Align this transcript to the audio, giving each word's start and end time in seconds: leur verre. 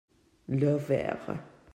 leur 0.47 0.79
verre. 0.79 1.37